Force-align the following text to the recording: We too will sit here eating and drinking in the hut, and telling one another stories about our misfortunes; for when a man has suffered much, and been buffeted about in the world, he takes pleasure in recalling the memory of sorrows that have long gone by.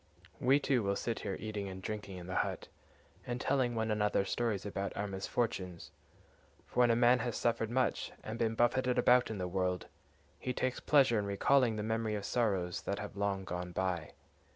We 0.39 0.59
too 0.59 0.81
will 0.81 0.95
sit 0.95 1.19
here 1.19 1.37
eating 1.39 1.69
and 1.69 1.79
drinking 1.79 2.17
in 2.17 2.25
the 2.25 2.37
hut, 2.41 2.69
and 3.27 3.39
telling 3.39 3.75
one 3.75 3.91
another 3.91 4.25
stories 4.25 4.65
about 4.65 4.97
our 4.97 5.05
misfortunes; 5.05 5.91
for 6.65 6.79
when 6.79 6.89
a 6.89 6.95
man 6.95 7.19
has 7.19 7.37
suffered 7.37 7.69
much, 7.69 8.11
and 8.23 8.39
been 8.39 8.55
buffeted 8.55 8.97
about 8.97 9.29
in 9.29 9.37
the 9.37 9.47
world, 9.47 9.85
he 10.39 10.53
takes 10.53 10.79
pleasure 10.79 11.19
in 11.19 11.27
recalling 11.27 11.75
the 11.75 11.83
memory 11.83 12.15
of 12.15 12.25
sorrows 12.25 12.81
that 12.81 12.97
have 12.97 13.15
long 13.15 13.43
gone 13.43 13.73
by. 13.73 14.13